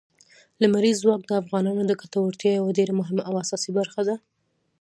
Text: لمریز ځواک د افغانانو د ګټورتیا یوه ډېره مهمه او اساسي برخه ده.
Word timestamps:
لمریز 0.61 0.97
ځواک 1.03 1.21
د 1.27 1.31
افغانانو 1.41 1.81
د 1.85 1.91
ګټورتیا 2.01 2.51
یوه 2.55 2.71
ډېره 2.77 2.93
مهمه 2.99 3.21
او 3.29 3.33
اساسي 3.43 3.71
برخه 3.79 4.01
ده. 4.07 4.15